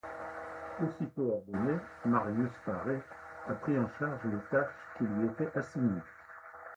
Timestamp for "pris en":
3.53-3.87